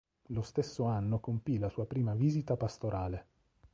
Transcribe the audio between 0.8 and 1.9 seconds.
anno compì la sua